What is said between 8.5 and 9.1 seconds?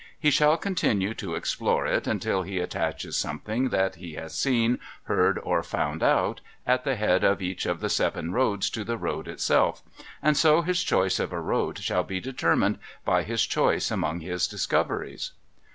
to the